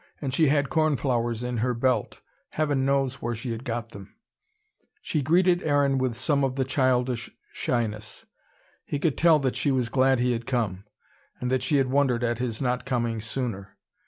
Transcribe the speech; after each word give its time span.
And 0.19 0.33
she 0.33 0.47
had 0.47 0.71
cornflowers 0.71 1.43
in 1.43 1.57
her 1.57 1.75
belt: 1.75 2.21
heaven 2.49 2.87
knows 2.87 3.21
where 3.21 3.35
she 3.35 3.51
had 3.51 3.63
got 3.63 3.89
them. 3.89 4.15
She 4.99 5.21
greeted 5.21 5.61
Aaron 5.61 5.99
with 5.99 6.15
some 6.17 6.43
of 6.43 6.55
the 6.55 6.65
childish 6.65 7.29
shyness. 7.53 8.25
He 8.83 8.97
could 8.97 9.15
tell 9.15 9.37
that 9.37 9.55
she 9.55 9.69
was 9.69 9.89
glad 9.89 10.17
he 10.19 10.31
had 10.31 10.47
come, 10.47 10.85
and 11.39 11.51
that 11.51 11.61
she 11.61 11.75
had 11.75 11.91
wondered 11.91 12.23
at 12.23 12.39
his 12.39 12.63
not 12.63 12.83
coming 12.83 13.21
sooner. 13.21 13.77